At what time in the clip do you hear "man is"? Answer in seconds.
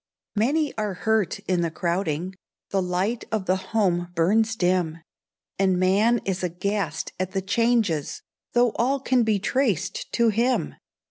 5.79-6.41